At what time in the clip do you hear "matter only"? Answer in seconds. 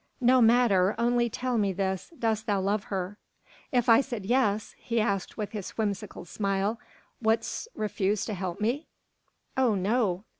0.41-1.29